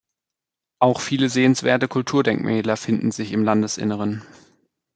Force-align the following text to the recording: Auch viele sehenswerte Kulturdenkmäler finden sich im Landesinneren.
Auch 0.79 0.99
viele 0.99 1.29
sehenswerte 1.29 1.87
Kulturdenkmäler 1.87 2.75
finden 2.75 3.11
sich 3.11 3.31
im 3.33 3.43
Landesinneren. 3.43 4.23